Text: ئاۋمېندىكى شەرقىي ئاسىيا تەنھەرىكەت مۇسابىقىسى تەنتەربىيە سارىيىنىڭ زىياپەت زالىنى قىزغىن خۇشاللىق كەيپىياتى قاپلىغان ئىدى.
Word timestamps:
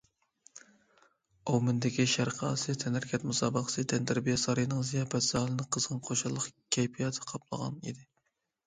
ئاۋمېندىكى 1.51 2.05
شەرقىي 2.13 2.47
ئاسىيا 2.49 2.79
تەنھەرىكەت 2.85 3.27
مۇسابىقىسى 3.33 3.87
تەنتەربىيە 3.95 4.39
سارىيىنىڭ 4.47 4.83
زىياپەت 4.91 5.29
زالىنى 5.31 5.69
قىزغىن 5.77 6.03
خۇشاللىق 6.11 6.51
كەيپىياتى 6.79 7.27
قاپلىغان 7.33 7.81
ئىدى. 7.89 8.07